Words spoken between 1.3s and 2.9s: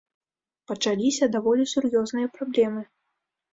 даволі сур'ёзныя праблемы.